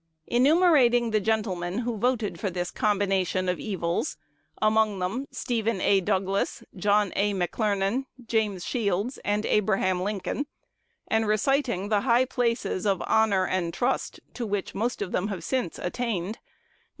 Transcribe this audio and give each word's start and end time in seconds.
Enumerating 0.25 1.11
the 1.11 1.19
gentlemen 1.19 1.77
who 1.77 1.95
voted 1.95 2.39
for 2.39 2.49
this 2.49 2.71
combination 2.71 3.47
of 3.47 3.59
evils, 3.59 4.17
among 4.59 4.97
them 4.97 5.27
Stephen 5.29 5.79
A. 5.79 6.01
Douglas, 6.01 6.63
John 6.75 7.13
A. 7.15 7.35
McClernand, 7.35 8.05
James 8.25 8.65
Shields, 8.65 9.19
and 9.23 9.45
Abraham 9.45 10.01
Lincoln, 10.01 10.47
and 11.07 11.27
reciting 11.27 11.89
the 11.89 12.01
high 12.01 12.25
places 12.25 12.87
of 12.87 13.03
honor 13.05 13.45
and 13.45 13.71
trust 13.75 14.19
to 14.33 14.43
which 14.47 14.73
most 14.73 15.03
of 15.03 15.11
them 15.11 15.27
have 15.27 15.43
since 15.43 15.77
attained, 15.77 16.37
Gov. 16.37 16.83